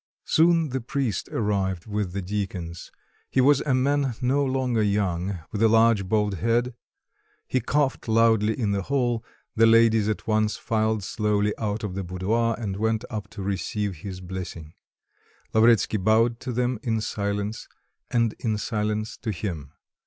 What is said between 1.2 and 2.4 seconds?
arrived with the